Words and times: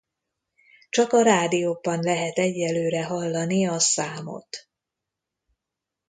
Csak 0.89 1.13
a 1.13 1.21
rádiókban 1.21 1.99
lehet 1.99 2.37
egyelőre 2.37 3.05
hallani 3.05 3.67
a 3.67 3.79
számot. 3.79 4.67